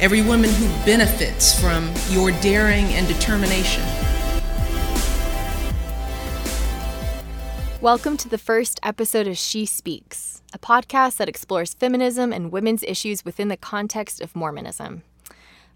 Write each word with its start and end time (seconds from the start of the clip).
every 0.00 0.22
woman 0.22 0.50
who 0.50 0.66
benefits 0.84 1.58
from 1.60 1.92
your 2.10 2.32
daring 2.40 2.86
and 2.86 3.06
determination. 3.06 3.82
Welcome 7.80 8.16
to 8.16 8.28
the 8.28 8.38
first 8.38 8.80
episode 8.82 9.28
of 9.28 9.38
She 9.38 9.66
Speaks, 9.66 10.42
a 10.52 10.58
podcast 10.58 11.18
that 11.18 11.28
explores 11.28 11.74
feminism 11.74 12.32
and 12.32 12.50
women's 12.50 12.82
issues 12.82 13.24
within 13.24 13.48
the 13.48 13.56
context 13.56 14.20
of 14.20 14.34
Mormonism. 14.34 15.02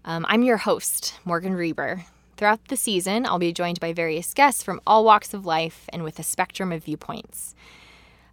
Um, 0.03 0.25
I'm 0.27 0.43
your 0.43 0.57
host, 0.57 1.17
Morgan 1.23 1.53
Reber. 1.53 2.05
Throughout 2.35 2.67
the 2.67 2.77
season, 2.77 3.25
I'll 3.25 3.39
be 3.39 3.53
joined 3.53 3.79
by 3.79 3.93
various 3.93 4.33
guests 4.33 4.63
from 4.63 4.81
all 4.87 5.05
walks 5.05 5.33
of 5.33 5.45
life 5.45 5.85
and 5.93 6.03
with 6.03 6.19
a 6.19 6.23
spectrum 6.23 6.71
of 6.71 6.83
viewpoints. 6.83 7.53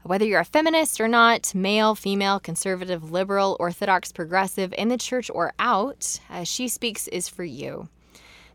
Whether 0.07 0.25
you're 0.25 0.39
a 0.39 0.45
feminist 0.45 1.01
or 1.01 1.09
not, 1.09 1.53
male, 1.53 1.97
female, 1.97 2.39
conservative, 2.39 3.11
liberal, 3.11 3.57
orthodox, 3.59 4.13
progressive, 4.13 4.73
in 4.79 4.87
the 4.87 4.97
church 4.97 5.33
or 5.35 5.53
out, 5.59 6.21
as 6.31 6.47
She 6.47 6.69
Speaks 6.69 7.09
is 7.09 7.29
for 7.29 7.43
you. 7.43 7.89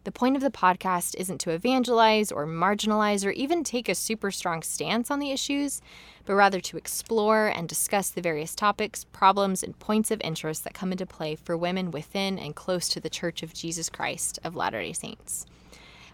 The 0.05 0.13
point 0.13 0.37
of 0.37 0.41
the 0.41 0.49
podcast 0.49 1.13
isn't 1.17 1.39
to 1.39 1.51
evangelize 1.51 2.31
or 2.31 2.47
marginalize 2.47 3.25
or 3.25 3.31
even 3.31 3.65
take 3.65 3.89
a 3.89 3.95
super 3.95 4.31
strong 4.31 4.63
stance 4.63 5.11
on 5.11 5.19
the 5.19 5.31
issues, 5.31 5.81
but 6.23 6.35
rather 6.35 6.61
to 6.61 6.77
explore 6.77 7.47
and 7.47 7.67
discuss 7.67 8.11
the 8.11 8.21
various 8.21 8.55
topics, 8.55 9.03
problems, 9.03 9.61
and 9.61 9.77
points 9.77 10.09
of 10.09 10.21
interest 10.23 10.63
that 10.63 10.73
come 10.73 10.93
into 10.93 11.05
play 11.05 11.35
for 11.35 11.57
women 11.57 11.91
within 11.91 12.39
and 12.39 12.55
close 12.55 12.87
to 12.87 13.01
the 13.01 13.09
Church 13.09 13.43
of 13.43 13.53
Jesus 13.53 13.89
Christ 13.89 14.39
of 14.45 14.55
Latter 14.55 14.81
day 14.81 14.93
Saints. 14.93 15.45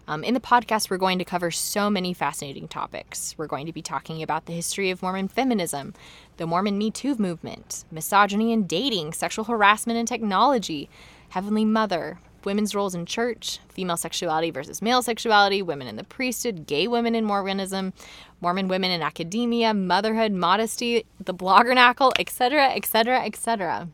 Um, 0.08 0.24
in 0.24 0.32
the 0.32 0.40
podcast, 0.40 0.88
we're 0.88 0.96
going 0.96 1.18
to 1.18 1.24
cover 1.24 1.50
so 1.50 1.90
many 1.90 2.14
fascinating 2.14 2.66
topics. 2.66 3.34
We're 3.36 3.46
going 3.46 3.66
to 3.66 3.74
be 3.74 3.82
talking 3.82 4.22
about 4.22 4.46
the 4.46 4.54
history 4.54 4.88
of 4.88 5.02
Mormon 5.02 5.28
feminism, 5.28 5.92
the 6.38 6.46
Mormon 6.46 6.78
Me 6.78 6.90
Too 6.90 7.14
movement, 7.16 7.84
misogyny 7.90 8.50
and 8.50 8.66
dating, 8.66 9.12
sexual 9.12 9.44
harassment 9.44 9.98
and 9.98 10.08
technology, 10.08 10.88
Heavenly 11.28 11.66
Mother, 11.66 12.20
women's 12.42 12.74
roles 12.74 12.94
in 12.94 13.04
church, 13.04 13.58
female 13.68 13.98
sexuality 13.98 14.50
versus 14.50 14.80
male 14.80 15.02
sexuality, 15.02 15.60
women 15.60 15.86
in 15.86 15.96
the 15.96 16.04
priesthood, 16.04 16.66
gay 16.66 16.88
women 16.88 17.14
in 17.14 17.26
Mormonism, 17.26 17.92
Mormon 18.40 18.66
women 18.66 18.90
in 18.90 19.02
academia, 19.02 19.74
motherhood, 19.74 20.32
modesty, 20.32 21.04
the 21.20 21.34
bloggernacle, 21.34 22.12
etc., 22.18 22.70
etc., 22.70 23.26
etc. 23.26 23.90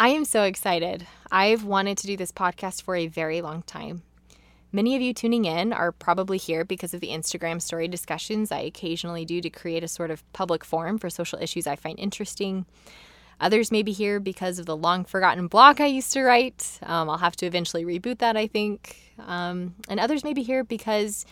I 0.00 0.08
am 0.08 0.24
so 0.24 0.42
excited. 0.42 1.06
I've 1.30 1.62
wanted 1.62 1.96
to 1.98 2.08
do 2.08 2.16
this 2.16 2.32
podcast 2.32 2.82
for 2.82 2.96
a 2.96 3.06
very 3.06 3.40
long 3.40 3.62
time. 3.62 4.02
Many 4.70 4.94
of 4.94 5.00
you 5.00 5.14
tuning 5.14 5.46
in 5.46 5.72
are 5.72 5.92
probably 5.92 6.36
here 6.36 6.62
because 6.62 6.92
of 6.92 7.00
the 7.00 7.08
Instagram 7.08 7.62
story 7.62 7.88
discussions 7.88 8.52
I 8.52 8.60
occasionally 8.60 9.24
do 9.24 9.40
to 9.40 9.48
create 9.48 9.82
a 9.82 9.88
sort 9.88 10.10
of 10.10 10.30
public 10.34 10.62
forum 10.62 10.98
for 10.98 11.08
social 11.08 11.38
issues 11.40 11.66
I 11.66 11.76
find 11.76 11.98
interesting. 11.98 12.66
Others 13.40 13.70
may 13.70 13.82
be 13.82 13.92
here 13.92 14.20
because 14.20 14.58
of 14.58 14.66
the 14.66 14.76
long 14.76 15.04
forgotten 15.04 15.46
blog 15.46 15.80
I 15.80 15.86
used 15.86 16.12
to 16.12 16.22
write. 16.22 16.78
Um, 16.82 17.08
I'll 17.08 17.18
have 17.18 17.36
to 17.36 17.46
eventually 17.46 17.84
reboot 17.84 18.18
that, 18.18 18.36
I 18.36 18.46
think. 18.46 19.14
Um, 19.18 19.74
and 19.88 19.98
others 19.98 20.22
may 20.22 20.34
be 20.34 20.42
here 20.42 20.64
because 20.64 21.24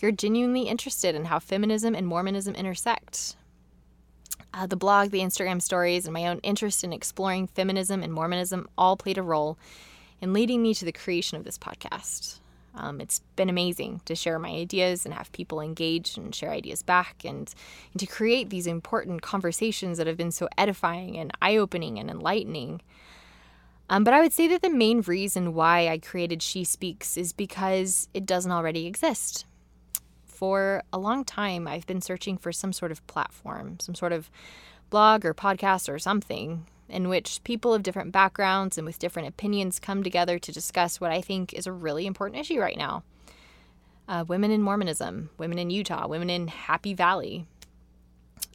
you're 0.00 0.12
genuinely 0.12 0.62
interested 0.62 1.14
in 1.14 1.26
how 1.26 1.38
feminism 1.38 1.94
and 1.94 2.06
Mormonism 2.06 2.54
intersect. 2.54 3.36
Uh, 4.52 4.66
the 4.66 4.76
blog, 4.76 5.10
the 5.10 5.20
Instagram 5.20 5.62
stories, 5.62 6.04
and 6.04 6.12
my 6.12 6.26
own 6.26 6.38
interest 6.42 6.84
in 6.84 6.92
exploring 6.92 7.46
feminism 7.46 8.02
and 8.02 8.12
Mormonism 8.12 8.68
all 8.76 8.96
played 8.96 9.16
a 9.16 9.22
role 9.22 9.56
in 10.20 10.32
leading 10.32 10.62
me 10.62 10.74
to 10.74 10.84
the 10.84 10.92
creation 10.92 11.38
of 11.38 11.44
this 11.44 11.58
podcast. 11.58 12.40
Um, 12.76 13.00
it's 13.00 13.20
been 13.36 13.48
amazing 13.48 14.00
to 14.04 14.14
share 14.14 14.38
my 14.38 14.50
ideas 14.50 15.04
and 15.04 15.14
have 15.14 15.30
people 15.32 15.60
engage 15.60 16.16
and 16.16 16.34
share 16.34 16.50
ideas 16.50 16.82
back 16.82 17.24
and, 17.24 17.54
and 17.92 18.00
to 18.00 18.06
create 18.06 18.50
these 18.50 18.66
important 18.66 19.22
conversations 19.22 19.98
that 19.98 20.06
have 20.06 20.16
been 20.16 20.32
so 20.32 20.48
edifying 20.58 21.16
and 21.16 21.32
eye 21.40 21.56
opening 21.56 21.98
and 21.98 22.10
enlightening. 22.10 22.80
Um, 23.88 24.02
but 24.02 24.14
I 24.14 24.20
would 24.20 24.32
say 24.32 24.48
that 24.48 24.62
the 24.62 24.70
main 24.70 25.02
reason 25.02 25.54
why 25.54 25.88
I 25.88 25.98
created 25.98 26.42
She 26.42 26.64
Speaks 26.64 27.16
is 27.16 27.32
because 27.32 28.08
it 28.14 28.26
doesn't 28.26 28.50
already 28.50 28.86
exist. 28.86 29.44
For 30.24 30.82
a 30.92 30.98
long 30.98 31.24
time, 31.24 31.68
I've 31.68 31.86
been 31.86 32.00
searching 32.00 32.38
for 32.38 32.50
some 32.50 32.72
sort 32.72 32.90
of 32.90 33.06
platform, 33.06 33.78
some 33.78 33.94
sort 33.94 34.12
of 34.12 34.30
blog 34.90 35.24
or 35.24 35.32
podcast 35.32 35.92
or 35.92 35.98
something 35.98 36.66
in 36.88 37.08
which 37.08 37.42
people 37.44 37.72
of 37.72 37.82
different 37.82 38.12
backgrounds 38.12 38.76
and 38.76 38.86
with 38.86 38.98
different 38.98 39.28
opinions 39.28 39.78
come 39.78 40.02
together 40.02 40.38
to 40.38 40.52
discuss 40.52 41.00
what 41.00 41.10
I 41.10 41.20
think 41.20 41.54
is 41.54 41.66
a 41.66 41.72
really 41.72 42.06
important 42.06 42.40
issue 42.40 42.60
right 42.60 42.76
now 42.76 43.02
uh, 44.08 44.24
women 44.26 44.50
in 44.50 44.62
Mormonism, 44.62 45.30
women 45.38 45.58
in 45.58 45.70
Utah, 45.70 46.06
women 46.06 46.30
in 46.30 46.48
Happy 46.48 46.94
Valley. 46.94 47.46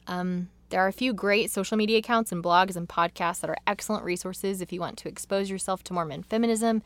Um, 0.06 0.48
there 0.70 0.80
are 0.80 0.88
a 0.88 0.92
few 0.92 1.12
great 1.12 1.50
social 1.50 1.76
media 1.76 1.98
accounts 1.98 2.30
and 2.30 2.42
blogs 2.42 2.76
and 2.76 2.88
podcasts 2.88 3.40
that 3.40 3.50
are 3.50 3.56
excellent 3.66 4.04
resources 4.04 4.60
if 4.60 4.72
you 4.72 4.78
want 4.78 4.96
to 4.98 5.08
expose 5.08 5.50
yourself 5.50 5.82
to 5.84 5.92
Mormon 5.92 6.22
feminism 6.22 6.82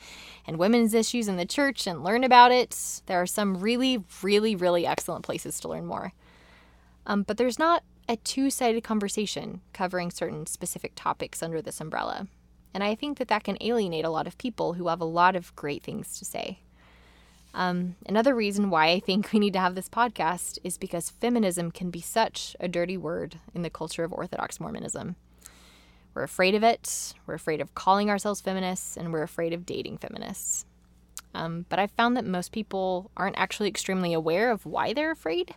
and 0.47 0.59
women's 0.59 0.95
issues 0.95 1.29
in 1.29 1.37
the 1.37 1.45
church 1.45 1.87
and 1.87 2.03
learn 2.03 2.25
about 2.25 2.51
it. 2.51 3.03
There 3.07 3.21
are 3.21 3.27
some 3.27 3.59
really, 3.59 4.03
really, 4.23 4.57
really 4.57 4.87
excellent 4.87 5.25
places 5.25 5.61
to 5.61 5.69
learn 5.69 5.85
more. 5.85 6.15
Um, 7.07 7.23
but 7.23 7.37
there's 7.37 7.59
not 7.59 7.83
a 8.09 8.17
two 8.17 8.51
sided 8.51 8.85
conversation 8.85 9.61
covering 9.73 10.11
certain 10.11 10.47
specific 10.47 10.93
topics 10.95 11.43
under 11.43 11.63
this 11.63 11.81
umbrella. 11.81 12.29
And 12.73 12.83
I 12.83 12.95
think 12.95 13.19
that 13.19 13.29
that 13.29 13.45
can 13.45 13.57
alienate 13.61 14.05
a 14.05 14.11
lot 14.11 14.27
of 14.27 14.37
people 14.39 14.75
who 14.75 14.89
have 14.89 15.01
a 15.01 15.07
lot 15.07 15.37
of 15.37 15.55
great 15.57 15.83
things 15.83 16.19
to 16.19 16.25
say. 16.25 16.59
Um, 17.55 17.95
another 18.07 18.35
reason 18.35 18.69
why 18.69 18.89
I 18.89 19.01
think 19.01 19.31
we 19.33 19.39
need 19.39 19.53
to 19.53 19.61
have 19.61 19.75
this 19.75 19.89
podcast 19.89 20.59
is 20.65 20.77
because 20.77 21.11
feminism 21.11 21.71
can 21.71 21.91
be 21.91 22.01
such 22.01 22.57
a 22.61 22.69
dirty 22.69 22.97
word 22.97 23.39
in 23.55 23.63
the 23.63 23.71
culture 23.71 24.05
of 24.05 24.13
Orthodox 24.13 24.61
Mormonism. 24.61 25.17
We're 26.15 26.25
afraid 26.25 26.55
of 26.55 26.63
it, 26.63 27.15
we're 27.27 27.35
afraid 27.35 27.61
of 27.61 27.75
calling 27.75 28.09
ourselves 28.09 28.41
feminists, 28.41 28.97
and 28.97 29.13
we're 29.13 29.23
afraid 29.23 29.53
of 29.53 29.67
dating 29.67 29.99
feminists. 29.99 30.65
Um, 31.35 31.67
but 31.69 31.81
I've 31.81 31.91
found 31.91 32.17
that 32.17 32.25
most 32.25 32.53
people 32.53 33.11
aren't 33.17 33.39
actually 33.39 33.69
extremely 33.69 34.13
aware 34.13 34.53
of 34.53 34.65
why 34.65 34.93
they're 34.93 35.11
afraid. 35.11 35.55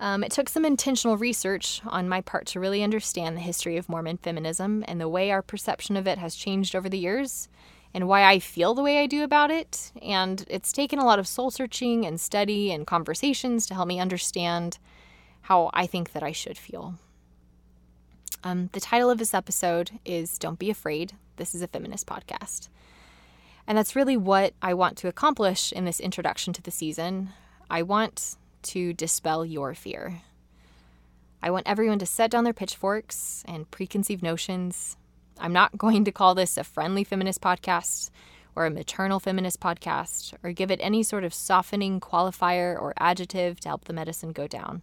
Um, 0.00 0.24
it 0.24 0.32
took 0.32 0.48
some 0.48 0.64
intentional 0.64 1.18
research 1.18 1.82
on 1.86 2.08
my 2.08 2.22
part 2.22 2.46
to 2.48 2.60
really 2.60 2.82
understand 2.82 3.36
the 3.36 3.42
history 3.42 3.76
of 3.76 3.88
Mormon 3.88 4.16
feminism 4.16 4.82
and 4.88 4.98
the 4.98 5.08
way 5.08 5.30
our 5.30 5.42
perception 5.42 5.94
of 5.94 6.06
it 6.06 6.16
has 6.16 6.34
changed 6.34 6.74
over 6.74 6.88
the 6.88 6.98
years 6.98 7.50
and 7.92 8.08
why 8.08 8.24
I 8.24 8.38
feel 8.38 8.74
the 8.74 8.82
way 8.82 9.00
I 9.00 9.06
do 9.06 9.22
about 9.22 9.50
it. 9.50 9.92
And 10.00 10.44
it's 10.48 10.72
taken 10.72 10.98
a 10.98 11.04
lot 11.04 11.18
of 11.18 11.28
soul 11.28 11.50
searching 11.50 12.06
and 12.06 12.18
study 12.18 12.72
and 12.72 12.86
conversations 12.86 13.66
to 13.66 13.74
help 13.74 13.88
me 13.88 14.00
understand 14.00 14.78
how 15.42 15.70
I 15.74 15.86
think 15.86 16.12
that 16.12 16.22
I 16.22 16.32
should 16.32 16.56
feel. 16.56 16.94
Um, 18.42 18.70
the 18.72 18.80
title 18.80 19.10
of 19.10 19.18
this 19.18 19.34
episode 19.34 19.90
is 20.06 20.38
Don't 20.38 20.58
Be 20.58 20.70
Afraid. 20.70 21.12
This 21.36 21.54
is 21.54 21.60
a 21.60 21.68
feminist 21.68 22.06
podcast. 22.06 22.70
And 23.66 23.76
that's 23.76 23.94
really 23.94 24.16
what 24.16 24.54
I 24.62 24.72
want 24.72 24.96
to 24.98 25.08
accomplish 25.08 25.72
in 25.72 25.84
this 25.84 26.00
introduction 26.00 26.54
to 26.54 26.62
the 26.62 26.70
season. 26.70 27.30
I 27.68 27.82
want 27.82 28.36
to 28.62 28.92
dispel 28.92 29.44
your 29.44 29.74
fear. 29.74 30.22
I 31.42 31.50
want 31.50 31.66
everyone 31.66 31.98
to 32.00 32.06
set 32.06 32.30
down 32.30 32.44
their 32.44 32.52
pitchforks 32.52 33.44
and 33.48 33.70
preconceived 33.70 34.22
notions. 34.22 34.96
I'm 35.38 35.52
not 35.52 35.78
going 35.78 36.04
to 36.04 36.12
call 36.12 36.34
this 36.34 36.56
a 36.56 36.64
friendly 36.64 37.04
feminist 37.04 37.40
podcast 37.40 38.10
or 38.54 38.66
a 38.66 38.70
maternal 38.70 39.20
feminist 39.20 39.60
podcast 39.60 40.34
or 40.42 40.52
give 40.52 40.70
it 40.70 40.80
any 40.82 41.02
sort 41.02 41.24
of 41.24 41.32
softening 41.32 42.00
qualifier 42.00 42.80
or 42.80 42.92
adjective 42.98 43.60
to 43.60 43.68
help 43.68 43.84
the 43.84 43.92
medicine 43.92 44.32
go 44.32 44.46
down. 44.46 44.82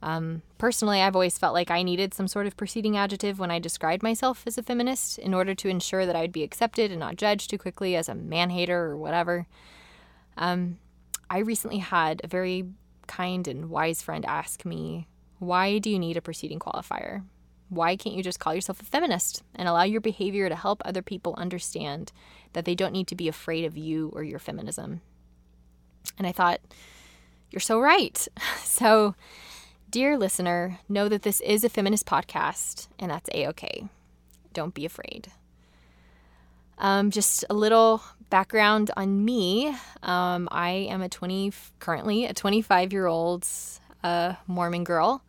Um, 0.00 0.42
personally, 0.58 1.00
I've 1.00 1.16
always 1.16 1.38
felt 1.38 1.54
like 1.54 1.70
I 1.70 1.82
needed 1.82 2.14
some 2.14 2.28
sort 2.28 2.46
of 2.46 2.56
preceding 2.56 2.96
adjective 2.96 3.38
when 3.38 3.50
I 3.50 3.58
described 3.58 4.02
myself 4.02 4.44
as 4.46 4.56
a 4.56 4.62
feminist 4.62 5.18
in 5.18 5.34
order 5.34 5.54
to 5.54 5.68
ensure 5.68 6.06
that 6.06 6.14
I'd 6.14 6.32
be 6.32 6.44
accepted 6.44 6.90
and 6.90 7.00
not 7.00 7.16
judged 7.16 7.50
too 7.50 7.58
quickly 7.58 7.96
as 7.96 8.08
a 8.08 8.14
man 8.14 8.50
hater 8.50 8.84
or 8.84 8.96
whatever. 8.96 9.46
Um, 10.36 10.78
I 11.30 11.38
recently 11.38 11.78
had 11.78 12.20
a 12.24 12.28
very 12.28 12.66
kind 13.06 13.48
and 13.48 13.70
wise 13.70 14.02
friend 14.02 14.24
ask 14.24 14.64
me, 14.64 15.08
Why 15.38 15.78
do 15.78 15.90
you 15.90 15.98
need 15.98 16.16
a 16.16 16.22
preceding 16.22 16.58
qualifier? 16.58 17.24
Why 17.68 17.96
can't 17.96 18.14
you 18.14 18.22
just 18.22 18.40
call 18.40 18.54
yourself 18.54 18.80
a 18.80 18.84
feminist 18.84 19.42
and 19.54 19.68
allow 19.68 19.82
your 19.82 20.00
behavior 20.00 20.48
to 20.48 20.56
help 20.56 20.80
other 20.84 21.02
people 21.02 21.34
understand 21.36 22.12
that 22.54 22.64
they 22.64 22.74
don't 22.74 22.92
need 22.92 23.08
to 23.08 23.16
be 23.16 23.28
afraid 23.28 23.66
of 23.66 23.76
you 23.76 24.10
or 24.14 24.22
your 24.22 24.38
feminism? 24.38 25.02
And 26.16 26.26
I 26.26 26.32
thought, 26.32 26.60
You're 27.50 27.60
so 27.60 27.80
right. 27.80 28.26
So, 28.62 29.16
dear 29.90 30.16
listener, 30.16 30.78
know 30.88 31.08
that 31.08 31.22
this 31.22 31.40
is 31.40 31.64
a 31.64 31.68
feminist 31.68 32.06
podcast, 32.06 32.86
and 32.98 33.10
that's 33.10 33.28
a 33.34 33.48
okay. 33.48 33.88
Don't 34.52 34.72
be 34.72 34.84
afraid. 34.84 35.32
Um, 36.78 37.10
just 37.10 37.44
a 37.50 37.54
little 37.54 38.02
background 38.30 38.90
on 38.96 39.24
me. 39.24 39.74
Um, 40.02 40.48
I 40.50 40.70
am 40.90 41.02
a 41.02 41.08
20, 41.08 41.52
currently 41.80 42.26
a 42.26 42.34
25 42.34 42.92
year 42.92 43.06
old 43.06 43.46
uh, 44.04 44.34
Mormon 44.46 44.84
girl, 44.84 45.22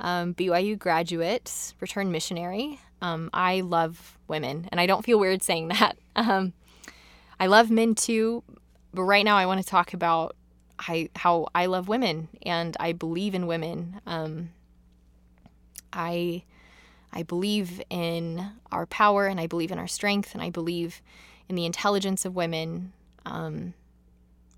um, 0.00 0.34
BYU 0.34 0.78
graduate, 0.78 1.74
returned 1.80 2.12
missionary. 2.12 2.80
Um, 3.00 3.30
I 3.32 3.60
love 3.60 4.18
women, 4.26 4.68
and 4.70 4.80
I 4.80 4.86
don't 4.86 5.04
feel 5.04 5.18
weird 5.18 5.42
saying 5.42 5.68
that. 5.78 5.98
Um, 6.16 6.52
I 7.38 7.46
love 7.46 7.70
men 7.70 7.94
too, 7.94 8.42
but 8.92 9.02
right 9.04 9.24
now 9.24 9.36
I 9.36 9.46
want 9.46 9.60
to 9.60 9.66
talk 9.66 9.94
about 9.94 10.34
I, 10.78 11.10
how 11.16 11.48
I 11.54 11.66
love 11.66 11.88
women 11.88 12.28
and 12.42 12.76
I 12.78 12.92
believe 12.92 13.34
in 13.34 13.46
women. 13.46 14.00
Um, 14.06 14.50
I 15.92 16.44
I 17.12 17.22
believe 17.22 17.80
in 17.90 18.50
our 18.70 18.86
power 18.86 19.26
and 19.26 19.40
I 19.40 19.46
believe 19.46 19.72
in 19.72 19.78
our 19.78 19.88
strength 19.88 20.34
and 20.34 20.42
I 20.42 20.50
believe 20.50 21.00
in 21.48 21.54
the 21.54 21.66
intelligence 21.66 22.24
of 22.24 22.36
women. 22.36 22.92
Um, 23.24 23.74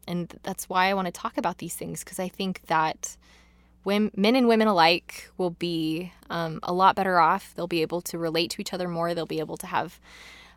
and 0.07 0.35
that's 0.43 0.69
why 0.69 0.87
I 0.87 0.95
want 0.95 1.07
to 1.07 1.13
talk 1.13 1.39
about 1.39 1.59
these 1.59 1.75
things 1.75 2.03
because 2.03 2.19
I 2.19 2.29
think 2.29 2.63
that 2.67 3.17
men 3.85 4.37
and 4.37 4.49
women 4.49 4.69
alike 4.69 5.31
will 5.39 5.51
be 5.51 6.13
um, 6.29 6.61
a 6.63 6.73
lot 6.73 6.97
better 6.97 7.19
off. 7.19 7.53
They'll 7.55 7.67
be 7.67 7.83
able 7.83 8.01
to 8.03 8.19
relate 8.19 8.51
to 8.53 8.61
each 8.61 8.75
other 8.75 8.89
more. 8.89 9.15
They'll 9.15 9.27
be 9.27 9.41
able 9.41 9.57
to 9.59 9.67
have 9.67 10.01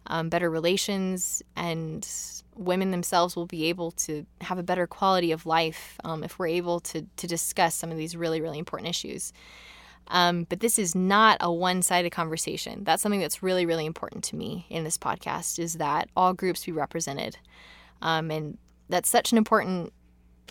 um, 0.07 0.29
better 0.29 0.49
relations, 0.49 1.41
and 1.55 2.07
women 2.55 2.91
themselves 2.91 3.35
will 3.35 3.45
be 3.45 3.65
able 3.65 3.91
to 3.91 4.25
have 4.41 4.57
a 4.57 4.63
better 4.63 4.85
quality 4.85 5.31
of 5.31 5.45
life 5.45 5.97
um, 6.03 6.23
if 6.23 6.37
we're 6.37 6.47
able 6.47 6.79
to 6.81 7.05
to 7.15 7.27
discuss 7.27 7.73
some 7.75 7.91
of 7.91 7.97
these 7.97 8.15
really 8.15 8.41
really 8.41 8.59
important 8.59 8.89
issues. 8.89 9.31
Um, 10.09 10.45
but 10.49 10.59
this 10.59 10.77
is 10.77 10.93
not 10.93 11.37
a 11.39 11.51
one-sided 11.51 12.11
conversation. 12.11 12.83
That's 12.83 13.01
something 13.01 13.21
that's 13.21 13.41
really, 13.41 13.65
really 13.65 13.85
important 13.85 14.23
to 14.25 14.35
me 14.35 14.65
in 14.69 14.83
this 14.83 14.97
podcast 14.97 15.59
is 15.59 15.75
that 15.75 16.09
all 16.15 16.33
groups 16.33 16.65
be 16.65 16.71
represented, 16.71 17.37
um, 18.01 18.29
and 18.29 18.57
that's 18.89 19.09
such 19.09 19.31
an 19.31 19.37
important 19.37 19.93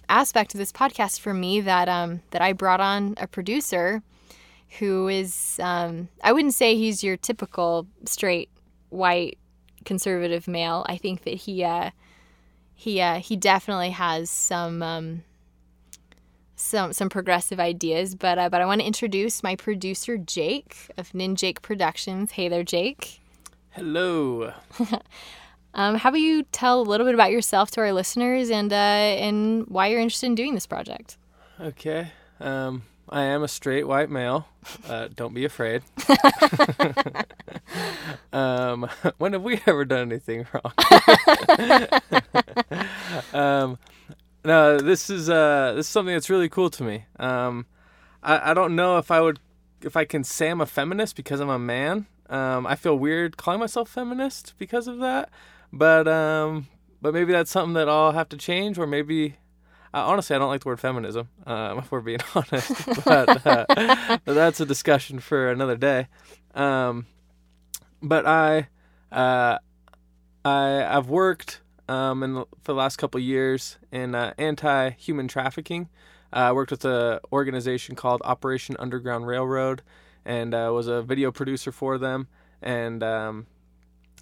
aspect 0.08 0.54
of 0.54 0.58
this 0.58 0.72
podcast 0.72 1.20
for 1.20 1.32
me 1.32 1.60
that 1.60 1.88
um, 1.88 2.22
that 2.30 2.42
I 2.42 2.52
brought 2.52 2.80
on 2.80 3.14
a 3.18 3.26
producer 3.26 4.02
who 4.78 5.08
is 5.08 5.60
um, 5.62 6.08
I 6.22 6.32
wouldn't 6.32 6.54
say 6.54 6.76
he's 6.76 7.04
your 7.04 7.16
typical 7.16 7.86
straight 8.06 8.50
white 8.88 9.38
conservative 9.84 10.48
male. 10.48 10.84
I 10.88 10.96
think 10.96 11.24
that 11.24 11.34
he 11.34 11.64
uh, 11.64 11.90
he 12.74 13.00
uh, 13.00 13.18
he 13.18 13.36
definitely 13.36 13.90
has 13.90 14.30
some 14.30 14.82
um, 14.82 15.24
some 16.62 16.92
some 16.92 17.08
progressive 17.08 17.60
ideas. 17.60 18.14
But 18.14 18.38
uh, 18.38 18.48
but 18.48 18.60
I 18.60 18.66
want 18.66 18.80
to 18.80 18.86
introduce 18.86 19.42
my 19.42 19.56
producer 19.56 20.16
Jake 20.16 20.76
of 20.96 21.10
Ninjake 21.10 21.62
Productions. 21.62 22.32
Hey 22.32 22.48
there, 22.48 22.64
Jake. 22.64 23.20
Hello. 23.70 24.52
um, 25.74 25.96
how 25.96 26.10
about 26.10 26.20
you 26.20 26.44
tell 26.52 26.80
a 26.80 26.82
little 26.82 27.06
bit 27.06 27.14
about 27.14 27.30
yourself 27.30 27.70
to 27.72 27.80
our 27.80 27.92
listeners 27.92 28.50
and 28.50 28.72
uh, 28.72 28.76
and 28.76 29.66
why 29.66 29.88
you're 29.88 30.00
interested 30.00 30.26
in 30.26 30.34
doing 30.34 30.54
this 30.54 30.66
project? 30.66 31.18
Okay. 31.60 32.12
Um, 32.40 32.82
I 33.08 33.22
am 33.24 33.42
a 33.42 33.48
straight 33.48 33.86
white 33.86 34.10
male. 34.10 34.46
Uh, 34.88 35.08
don't 35.14 35.34
be 35.34 35.44
afraid. 35.44 35.82
um, 38.32 38.88
when 39.18 39.32
have 39.34 39.42
we 39.42 39.60
ever 39.66 39.84
done 39.84 40.10
anything 40.10 40.46
wrong? 40.52 40.72
um, 43.34 43.78
no, 44.44 44.78
this 44.78 45.10
is 45.10 45.28
uh, 45.30 45.72
this 45.76 45.86
is 45.86 45.90
something 45.90 46.14
that's 46.14 46.30
really 46.30 46.48
cool 46.48 46.70
to 46.70 46.82
me. 46.82 47.04
Um, 47.18 47.66
I, 48.22 48.50
I 48.50 48.54
don't 48.54 48.76
know 48.76 48.98
if 48.98 49.10
I 49.10 49.20
would 49.20 49.40
if 49.80 49.96
I 49.96 50.04
can 50.04 50.24
say 50.24 50.48
I'm 50.48 50.60
a 50.60 50.66
feminist 50.66 51.16
because 51.16 51.40
I'm 51.40 51.50
a 51.50 51.58
man. 51.58 52.06
Um, 52.28 52.66
I 52.66 52.76
feel 52.76 52.96
weird 52.96 53.36
calling 53.36 53.60
myself 53.60 53.88
feminist 53.88 54.54
because 54.58 54.86
of 54.86 54.98
that, 54.98 55.30
but 55.72 56.08
um, 56.08 56.68
but 57.00 57.12
maybe 57.12 57.32
that's 57.32 57.50
something 57.50 57.74
that 57.74 57.88
I'll 57.88 58.12
have 58.12 58.28
to 58.30 58.36
change, 58.36 58.78
or 58.78 58.86
maybe 58.86 59.36
uh, 59.94 60.04
honestly, 60.06 60.34
I 60.34 60.38
don't 60.38 60.48
like 60.48 60.62
the 60.62 60.68
word 60.68 60.80
feminism, 60.80 61.28
um, 61.46 61.78
if 61.78 61.92
we're 61.92 62.00
being 62.00 62.20
honest. 62.34 62.86
but, 63.04 63.46
uh, 63.46 63.66
but, 64.24 64.34
that's 64.34 64.60
a 64.60 64.66
discussion 64.66 65.18
for 65.18 65.50
another 65.50 65.76
day. 65.76 66.08
Um, 66.54 67.06
but 68.02 68.26
I, 68.26 68.68
uh, 69.10 69.58
I, 70.44 70.96
I've 70.96 71.08
worked 71.08 71.60
um, 71.88 72.22
in 72.22 72.34
the, 72.34 72.44
for 72.62 72.72
the 72.72 72.78
last 72.78 72.96
couple 72.96 73.20
years 73.20 73.78
in 73.90 74.14
uh, 74.14 74.34
anti-human 74.38 75.28
trafficking. 75.28 75.88
Uh, 76.32 76.36
I 76.36 76.52
worked 76.52 76.70
with 76.70 76.84
an 76.84 77.20
organization 77.32 77.94
called 77.94 78.22
Operation 78.24 78.76
Underground 78.78 79.26
Railroad, 79.26 79.82
and 80.24 80.54
uh, 80.54 80.70
was 80.72 80.86
a 80.86 81.02
video 81.02 81.30
producer 81.30 81.72
for 81.72 81.98
them. 81.98 82.28
And 82.62 83.02
um, 83.02 83.46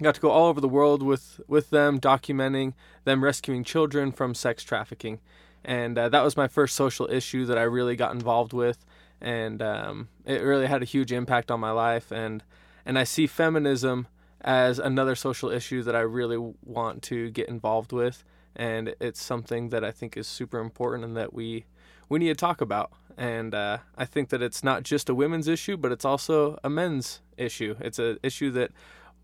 got 0.00 0.14
to 0.14 0.20
go 0.20 0.30
all 0.30 0.48
over 0.48 0.60
the 0.60 0.68
world 0.68 1.02
with 1.02 1.40
with 1.46 1.70
them, 1.70 2.00
documenting 2.00 2.72
them 3.04 3.22
rescuing 3.22 3.64
children 3.64 4.12
from 4.12 4.34
sex 4.34 4.64
trafficking 4.64 5.20
and 5.64 5.98
uh, 5.98 6.08
that 6.08 6.22
was 6.22 6.36
my 6.36 6.48
first 6.48 6.74
social 6.74 7.10
issue 7.10 7.46
that 7.46 7.58
I 7.58 7.62
really 7.62 7.96
got 7.96 8.12
involved 8.12 8.52
with, 8.52 8.84
and 9.20 9.60
um, 9.60 10.08
it 10.24 10.42
really 10.42 10.66
had 10.66 10.82
a 10.82 10.86
huge 10.86 11.12
impact 11.12 11.50
on 11.50 11.60
my 11.60 11.70
life. 11.70 12.10
and 12.10 12.42
And 12.86 12.98
I 12.98 13.04
see 13.04 13.26
feminism 13.26 14.06
as 14.42 14.78
another 14.78 15.14
social 15.14 15.50
issue 15.50 15.82
that 15.82 15.94
I 15.94 16.00
really 16.00 16.38
want 16.64 17.02
to 17.04 17.30
get 17.30 17.48
involved 17.48 17.92
with, 17.92 18.24
and 18.56 18.94
it's 19.00 19.22
something 19.22 19.68
that 19.70 19.84
I 19.84 19.90
think 19.90 20.16
is 20.16 20.26
super 20.26 20.58
important 20.58 21.04
and 21.04 21.16
that 21.16 21.32
we 21.32 21.66
we 22.08 22.18
need 22.18 22.28
to 22.28 22.34
talk 22.34 22.60
about. 22.60 22.92
And 23.16 23.54
uh, 23.54 23.78
I 23.96 24.04
think 24.04 24.30
that 24.30 24.42
it's 24.42 24.64
not 24.64 24.82
just 24.82 25.08
a 25.08 25.14
women's 25.14 25.46
issue, 25.46 25.76
but 25.76 25.92
it's 25.92 26.04
also 26.04 26.58
a 26.64 26.70
men's 26.70 27.20
issue. 27.36 27.76
It's 27.80 27.98
an 27.98 28.18
issue 28.22 28.50
that 28.52 28.72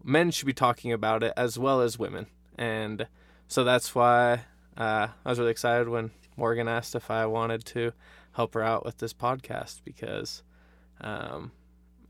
men 0.04 0.30
should 0.30 0.46
be 0.46 0.52
talking 0.52 0.92
about 0.92 1.22
it 1.22 1.32
as 1.36 1.58
well 1.58 1.80
as 1.80 1.98
women, 1.98 2.26
and 2.56 3.06
so 3.48 3.64
that's 3.64 3.94
why 3.94 4.42
uh, 4.76 5.08
I 5.24 5.28
was 5.28 5.38
really 5.38 5.50
excited 5.50 5.88
when 5.88 6.10
Morgan 6.36 6.68
asked 6.68 6.94
if 6.94 7.10
I 7.10 7.26
wanted 7.26 7.64
to 7.66 7.92
help 8.32 8.54
her 8.54 8.62
out 8.62 8.84
with 8.84 8.98
this 8.98 9.14
podcast 9.14 9.80
because 9.84 10.42
um, 11.00 11.52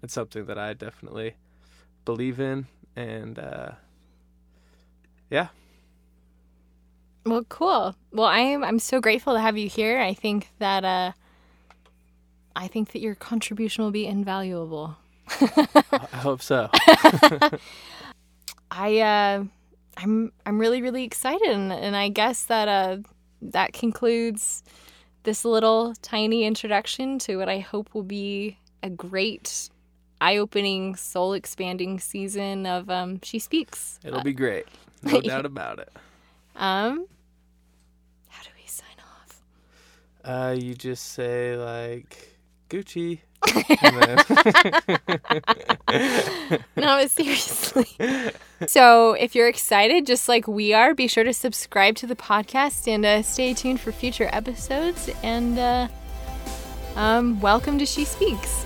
it's 0.02 0.14
something 0.14 0.46
that 0.46 0.58
I 0.58 0.72
definitely 0.72 1.34
believe 2.04 2.40
in, 2.40 2.66
and 2.96 3.38
uh, 3.38 3.70
yeah. 5.30 5.48
Well, 7.24 7.44
cool. 7.48 7.94
Well, 8.12 8.26
I'm 8.26 8.64
I'm 8.64 8.78
so 8.78 9.00
grateful 9.00 9.34
to 9.34 9.40
have 9.40 9.58
you 9.58 9.68
here. 9.68 10.00
I 10.00 10.14
think 10.14 10.48
that 10.58 10.84
uh, 10.84 11.12
I 12.54 12.68
think 12.68 12.92
that 12.92 13.00
your 13.00 13.14
contribution 13.14 13.84
will 13.84 13.90
be 13.90 14.06
invaluable. 14.06 14.96
I 15.40 16.16
hope 16.16 16.40
so. 16.42 16.70
I 18.70 19.00
uh, 19.00 19.44
I'm 19.96 20.32
I'm 20.44 20.58
really 20.58 20.82
really 20.82 21.04
excited, 21.04 21.48
and, 21.48 21.72
and 21.72 21.96
I 21.96 22.08
guess 22.08 22.44
that 22.44 22.68
uh, 22.68 22.98
that 23.42 23.72
concludes 23.72 24.62
this 25.24 25.44
little 25.44 25.94
tiny 26.02 26.44
introduction 26.44 27.18
to 27.18 27.36
what 27.36 27.48
I 27.48 27.58
hope 27.58 27.92
will 27.94 28.04
be 28.04 28.58
a 28.82 28.88
great, 28.88 29.70
eye 30.20 30.36
opening, 30.36 30.96
soul 30.96 31.32
expanding 31.32 32.00
season 32.00 32.66
of 32.66 32.90
um, 32.90 33.20
She 33.22 33.38
Speaks. 33.38 33.98
It'll 34.04 34.20
uh, 34.20 34.22
be 34.22 34.32
great. 34.32 34.66
No 35.02 35.20
doubt 35.20 35.46
about 35.46 35.78
it. 35.78 35.92
Um, 36.56 37.06
how 38.28 38.42
do 38.42 38.48
we 38.60 38.66
sign 38.66 38.88
off? 38.98 39.42
Uh, 40.24 40.56
you 40.58 40.74
just 40.74 41.12
say, 41.12 41.56
like, 41.56 42.36
Gucci. 42.68 43.20
no, 46.76 47.06
seriously. 47.06 47.86
So, 48.66 49.12
if 49.12 49.36
you're 49.36 49.48
excited, 49.48 50.06
just 50.06 50.28
like 50.28 50.48
we 50.48 50.72
are, 50.72 50.94
be 50.94 51.06
sure 51.06 51.22
to 51.22 51.34
subscribe 51.34 51.94
to 51.96 52.08
the 52.08 52.16
podcast 52.16 52.88
and 52.88 53.06
uh, 53.06 53.22
stay 53.22 53.54
tuned 53.54 53.80
for 53.80 53.92
future 53.92 54.28
episodes. 54.32 55.08
And 55.22 55.56
uh, 55.58 55.88
um, 56.96 57.40
welcome 57.40 57.78
to 57.78 57.86
She 57.86 58.04
Speaks. 58.04 58.65